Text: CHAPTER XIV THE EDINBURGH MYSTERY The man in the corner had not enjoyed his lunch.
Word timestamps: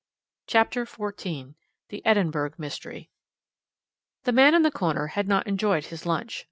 CHAPTER 0.47 0.83
XIV 0.87 1.53
THE 1.89 2.03
EDINBURGH 2.07 2.57
MYSTERY 2.57 3.11
The 4.23 4.31
man 4.31 4.55
in 4.55 4.63
the 4.63 4.71
corner 4.71 5.05
had 5.05 5.27
not 5.27 5.45
enjoyed 5.45 5.85
his 5.85 6.07
lunch. 6.07 6.39